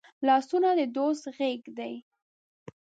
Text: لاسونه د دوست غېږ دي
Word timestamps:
لاسونه 0.27 0.69
د 0.79 0.81
دوست 0.95 1.23
غېږ 1.37 1.61
دي 1.77 1.93